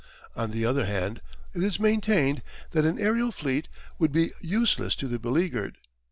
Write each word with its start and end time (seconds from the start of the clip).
On 0.35 0.49
the 0.49 0.65
other 0.65 0.85
hand 0.85 1.21
it 1.53 1.61
is 1.61 1.79
maintained 1.79 2.41
that 2.71 2.85
an 2.85 2.97
aerial 2.97 3.31
fleet 3.31 3.67
would 3.99 4.11
be 4.11 4.31
useless 4.41 4.95
to 4.95 5.07
the 5.07 5.19
beleaguered. 5.19 5.77